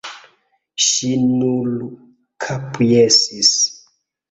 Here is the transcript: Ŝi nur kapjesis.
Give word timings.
Ŝi 0.85 1.09
nur 1.25 1.69
kapjesis. 2.47 3.55